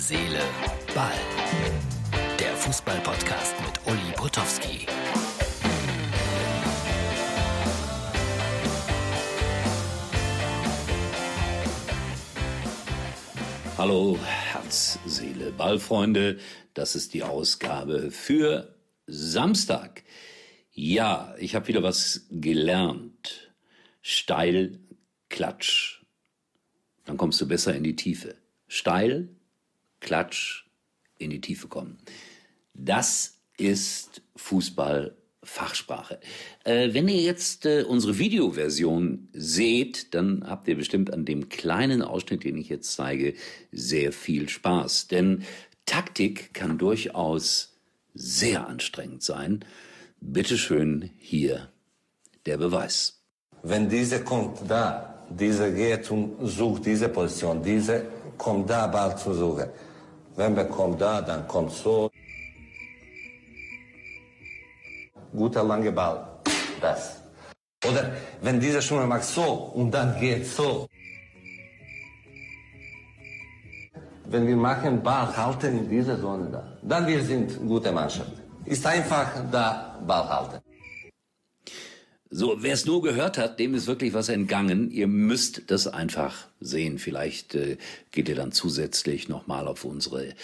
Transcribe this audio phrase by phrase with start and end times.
[0.00, 0.40] Seele,
[0.94, 1.12] Ball.
[2.38, 4.86] Der Fußball-Podcast mit Uli Potowski.
[13.76, 16.38] Hallo, Herz, Seele, Ballfreunde.
[16.72, 18.74] Das ist die Ausgabe für
[19.06, 20.02] Samstag.
[20.72, 23.52] Ja, ich habe wieder was gelernt.
[24.00, 24.78] Steil,
[25.28, 26.00] Klatsch.
[27.04, 28.36] Dann kommst du besser in die Tiefe.
[28.66, 29.28] Steil,
[30.00, 30.64] Klatsch,
[31.18, 31.98] in die Tiefe kommen.
[32.74, 36.20] Das ist Fußball Fachsprache.
[36.64, 42.02] Äh, wenn ihr jetzt äh, unsere Videoversion seht, dann habt ihr bestimmt an dem kleinen
[42.02, 43.34] Ausschnitt, den ich jetzt zeige,
[43.72, 45.08] sehr viel Spaß.
[45.08, 45.44] Denn
[45.86, 47.78] Taktik kann durchaus
[48.14, 49.64] sehr anstrengend sein.
[50.20, 51.70] Bitte schön hier
[52.44, 53.22] der Beweis.
[53.62, 58.06] Wenn diese kommt da, diese geht und sucht diese Position, diese
[58.44, 59.68] kommt da Ball zu suchen.
[60.36, 62.10] Wenn wir kommt da, dann kommt so.
[65.40, 66.18] Guter langer Ball.
[66.80, 67.02] Das.
[67.88, 68.02] Oder
[68.40, 69.46] wenn dieser schon macht so
[69.78, 70.86] und dann geht so.
[74.32, 78.34] Wenn wir machen Ball halten in dieser Zone da, dann wir sind gute Mannschaft.
[78.64, 80.69] Ist einfach da Ball halten.
[82.32, 84.92] So, wer es nur gehört hat, dem ist wirklich was entgangen.
[84.92, 86.98] Ihr müsst das einfach sehen.
[86.98, 87.76] Vielleicht äh,
[88.12, 90.34] geht ihr dann zusätzlich nochmal auf unsere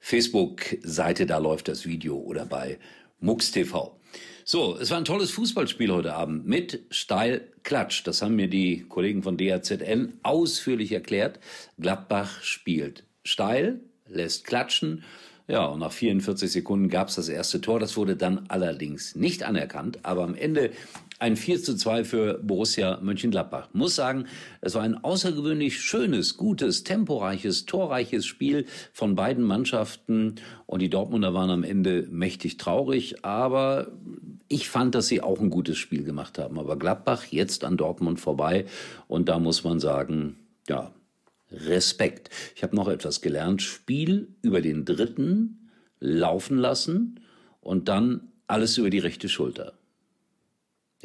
[0.00, 2.78] Facebook-Seite, da läuft das Video oder bei
[3.20, 3.96] MUX TV.
[4.44, 8.04] So, es war ein tolles Fußballspiel heute Abend mit Steil Klatsch.
[8.04, 11.38] Das haben mir die Kollegen von DAZN ausführlich erklärt.
[11.78, 15.04] Gladbach spielt steil, lässt klatschen.
[15.48, 17.78] Ja, und nach 44 Sekunden gab es das erste Tor.
[17.78, 20.00] Das wurde dann allerdings nicht anerkannt.
[20.02, 20.70] Aber am Ende
[21.18, 23.68] ein 4 zu 2 für Borussia Mönchengladbach.
[23.72, 24.26] Muss sagen,
[24.60, 30.34] es war ein außergewöhnlich schönes, gutes, temporeiches, torreiches Spiel von beiden Mannschaften.
[30.66, 33.24] Und die Dortmunder waren am Ende mächtig traurig.
[33.24, 33.92] Aber
[34.48, 36.58] ich fand, dass sie auch ein gutes Spiel gemacht haben.
[36.58, 38.66] Aber Gladbach jetzt an Dortmund vorbei.
[39.08, 40.36] Und da muss man sagen,
[40.68, 40.92] ja,
[41.50, 42.28] Respekt.
[42.54, 43.62] Ich habe noch etwas gelernt.
[43.62, 47.20] Spiel über den dritten laufen lassen
[47.60, 49.72] und dann alles über die rechte Schulter.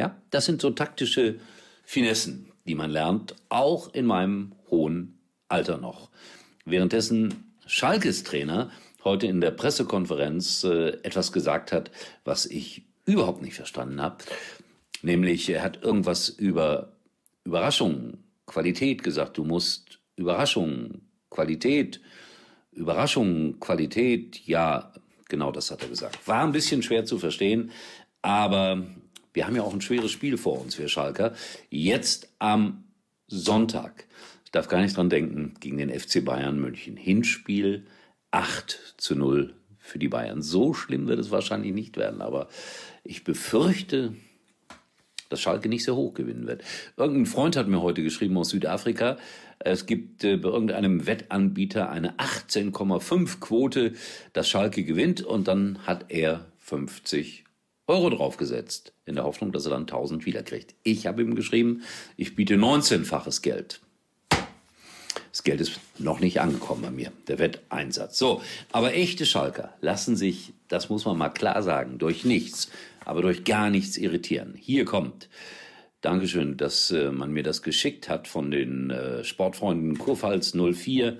[0.00, 1.38] Ja, das sind so taktische
[1.84, 6.08] Finessen, die man lernt, auch in meinem hohen Alter noch.
[6.64, 8.70] Währenddessen Schalkes Trainer
[9.04, 11.90] heute in der Pressekonferenz äh, etwas gesagt hat,
[12.24, 14.24] was ich überhaupt nicht verstanden habe.
[15.02, 16.92] Nämlich, er hat irgendwas über
[17.44, 19.36] Überraschung, Qualität gesagt.
[19.36, 22.00] Du musst Überraschung, Qualität,
[22.72, 24.94] Überraschung, Qualität, ja,
[25.28, 26.26] genau das hat er gesagt.
[26.26, 27.70] War ein bisschen schwer zu verstehen,
[28.22, 28.86] aber
[29.32, 31.34] wir haben ja auch ein schweres Spiel vor uns, wir Schalker.
[31.68, 32.84] Jetzt am
[33.26, 34.06] Sonntag.
[34.44, 36.96] Ich darf gar nicht dran denken, gegen den FC Bayern München.
[36.96, 37.86] Hinspiel
[38.32, 40.42] 8 zu 0 für die Bayern.
[40.42, 42.48] So schlimm wird es wahrscheinlich nicht werden, aber
[43.04, 44.14] ich befürchte,
[45.28, 46.62] dass Schalke nicht sehr hoch gewinnen wird.
[46.96, 49.16] Irgendein Freund hat mir heute geschrieben aus Südafrika,
[49.60, 53.92] es gibt äh, bei irgendeinem Wettanbieter eine 18,5 Quote,
[54.32, 57.44] dass Schalke gewinnt und dann hat er 50
[57.90, 60.74] Euro draufgesetzt, in der Hoffnung, dass er dann 1000 wiederkriegt.
[60.84, 61.82] Ich habe ihm geschrieben,
[62.16, 63.80] ich biete 19-faches Geld.
[65.30, 68.16] Das Geld ist noch nicht angekommen bei mir, der Wetteinsatz.
[68.16, 72.70] So, aber echte Schalker lassen sich, das muss man mal klar sagen, durch nichts,
[73.04, 74.54] aber durch gar nichts irritieren.
[74.56, 75.28] Hier kommt
[76.00, 81.18] Dankeschön, dass äh, man mir das geschickt hat von den äh, Sportfreunden Kurpfalz 04.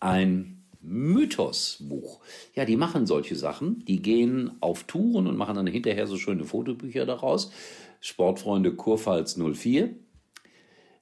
[0.00, 2.20] Ein Mythos-Buch.
[2.54, 3.84] Ja, die machen solche Sachen.
[3.84, 7.52] Die gehen auf Touren und machen dann hinterher so schöne Fotobücher daraus.
[8.00, 9.94] Sportfreunde Kurpfalz 04.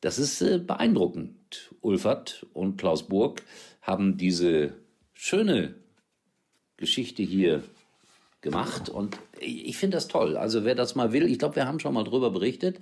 [0.00, 1.74] Das ist äh, beeindruckend.
[1.80, 3.42] Ulfert und Klaus Burg
[3.80, 4.74] haben diese
[5.12, 5.74] schöne
[6.76, 7.62] Geschichte hier
[8.40, 10.36] gemacht und ich finde das toll.
[10.36, 12.78] Also wer das mal will, ich glaube, wir haben schon mal drüber berichtet.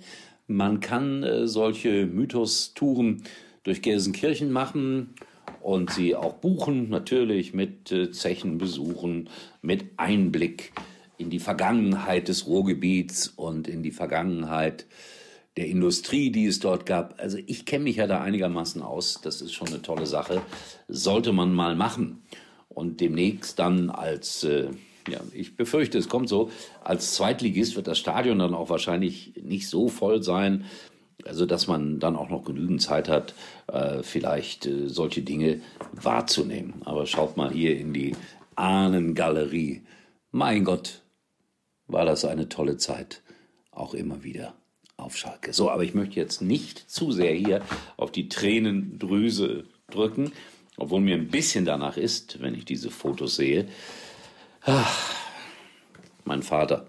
[0.47, 3.23] Man kann äh, solche Mythos-Touren
[3.63, 5.15] durch Gelsenkirchen machen
[5.61, 9.29] und sie auch buchen, natürlich mit äh, Zechenbesuchen,
[9.61, 10.73] mit Einblick
[11.17, 14.85] in die Vergangenheit des Ruhrgebiets und in die Vergangenheit
[15.55, 17.19] der Industrie, die es dort gab.
[17.19, 19.21] Also ich kenne mich ja da einigermaßen aus.
[19.21, 20.41] Das ist schon eine tolle Sache.
[20.87, 22.23] Sollte man mal machen.
[22.69, 24.69] Und demnächst dann als äh,
[25.07, 26.49] ja, ich befürchte, es kommt so.
[26.83, 30.65] Als Zweitligist wird das Stadion dann auch wahrscheinlich nicht so voll sein,
[31.25, 33.33] also dass man dann auch noch genügend Zeit hat,
[33.67, 35.61] äh, vielleicht äh, solche Dinge
[35.93, 36.81] wahrzunehmen.
[36.85, 38.15] Aber schaut mal hier in die
[38.55, 39.83] Ahnengalerie.
[40.31, 41.01] Mein Gott,
[41.87, 43.21] war das eine tolle Zeit.
[43.71, 44.53] Auch immer wieder
[44.97, 45.53] auf Schalke.
[45.53, 47.61] So, aber ich möchte jetzt nicht zu sehr hier
[47.97, 50.31] auf die Tränendrüse drücken.
[50.77, 53.67] obwohl mir ein bisschen danach ist, wenn ich diese Fotos sehe.
[54.61, 55.13] Ach,
[56.25, 56.87] mein Vater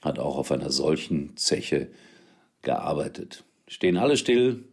[0.00, 1.88] hat auch auf einer solchen Zeche
[2.62, 3.44] gearbeitet.
[3.66, 4.64] Stehen alle still,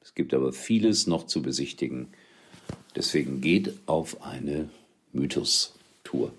[0.00, 2.08] es gibt aber vieles noch zu besichtigen.
[2.96, 4.68] Deswegen geht auf eine
[5.12, 6.32] Mythos-Tour.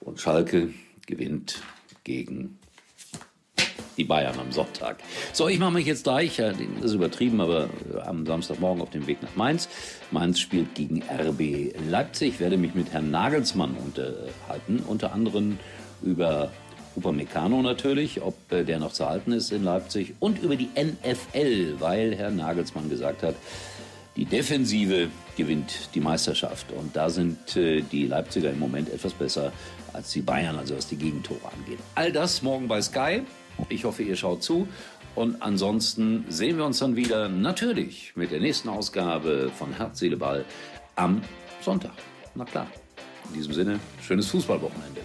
[0.00, 0.72] Und Schalke
[1.06, 1.62] gewinnt
[2.04, 2.58] gegen
[3.96, 4.98] die Bayern am Sonntag.
[5.32, 7.68] So, ich mache mich jetzt gleich, das ist übertrieben, aber
[8.04, 9.68] am Samstagmorgen auf dem Weg nach Mainz.
[10.10, 12.34] Mainz spielt gegen RB Leipzig.
[12.34, 15.58] Ich werde mich mit Herrn Nagelsmann unterhalten, unter anderem
[16.02, 16.52] über
[16.96, 21.76] Upamecano natürlich, ob äh, der noch zu halten ist in Leipzig und über die NFL,
[21.80, 23.34] weil Herr Nagelsmann gesagt hat,
[24.16, 29.52] die Defensive gewinnt die Meisterschaft und da sind äh, die Leipziger im Moment etwas besser
[29.92, 31.78] als die Bayern, also was die Gegentore angeht.
[31.94, 33.22] All das morgen bei Sky.
[33.68, 34.68] Ich hoffe, ihr schaut zu.
[35.14, 40.16] Und ansonsten sehen wir uns dann wieder natürlich mit der nächsten Ausgabe von Herz, Seele,
[40.16, 40.44] Ball
[40.96, 41.22] am
[41.60, 41.92] Sonntag.
[42.34, 42.66] Na klar.
[43.28, 45.00] In diesem Sinne, schönes Fußballwochenende.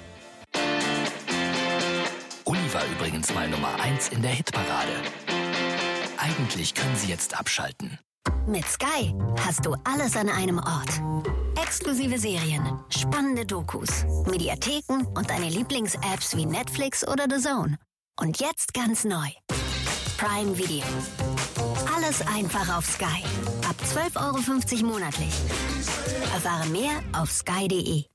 [3.09, 4.91] Übrigens mal Nummer 1 in der Hitparade.
[6.17, 7.97] Eigentlich können Sie jetzt abschalten.
[8.45, 11.01] Mit Sky hast du alles an einem Ort.
[11.59, 17.77] Exklusive Serien, spannende Dokus, Mediatheken und deine Lieblings-Apps wie Netflix oder The Zone.
[18.19, 19.29] Und jetzt ganz neu.
[20.19, 20.85] Prime Video.
[21.95, 23.23] Alles einfach auf Sky.
[23.67, 25.33] Ab 12,50 Euro monatlich.
[26.35, 28.09] Erfahre mehr auf sky.de.